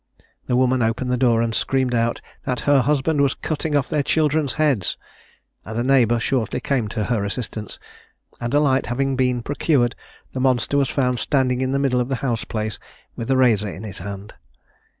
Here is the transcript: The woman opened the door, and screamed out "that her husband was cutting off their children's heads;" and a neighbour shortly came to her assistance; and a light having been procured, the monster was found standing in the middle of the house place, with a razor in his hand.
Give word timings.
The 0.47 0.55
woman 0.55 0.81
opened 0.81 1.11
the 1.11 1.15
door, 1.15 1.43
and 1.43 1.53
screamed 1.53 1.93
out 1.93 2.21
"that 2.45 2.61
her 2.61 2.81
husband 2.81 3.21
was 3.21 3.35
cutting 3.35 3.75
off 3.75 3.87
their 3.87 4.01
children's 4.01 4.53
heads;" 4.53 4.97
and 5.63 5.77
a 5.77 5.83
neighbour 5.83 6.19
shortly 6.19 6.59
came 6.59 6.87
to 6.87 7.03
her 7.03 7.23
assistance; 7.23 7.77
and 8.39 8.51
a 8.55 8.59
light 8.59 8.87
having 8.87 9.15
been 9.15 9.43
procured, 9.43 9.93
the 10.31 10.39
monster 10.39 10.75
was 10.79 10.89
found 10.89 11.19
standing 11.19 11.61
in 11.61 11.69
the 11.69 11.77
middle 11.77 11.99
of 11.99 12.09
the 12.09 12.15
house 12.25 12.43
place, 12.45 12.79
with 13.15 13.29
a 13.29 13.37
razor 13.37 13.69
in 13.69 13.83
his 13.83 13.99
hand. 13.99 14.33